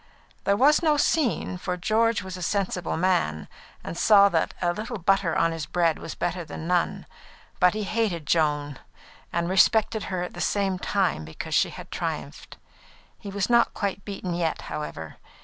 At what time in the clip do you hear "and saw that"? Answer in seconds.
3.83-4.55